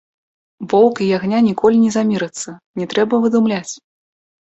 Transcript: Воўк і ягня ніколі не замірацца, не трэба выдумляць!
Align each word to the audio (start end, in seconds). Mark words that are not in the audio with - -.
Воўк 0.73 0.95
і 1.09 1.09
ягня 1.17 1.43
ніколі 1.49 1.77
не 1.85 1.91
замірацца, 1.99 2.57
не 2.83 2.91
трэба 2.97 3.23
выдумляць! 3.27 3.67